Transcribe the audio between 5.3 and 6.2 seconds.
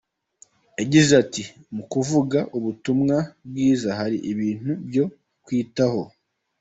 kwitaho.